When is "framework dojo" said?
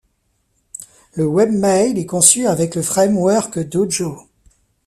2.81-4.27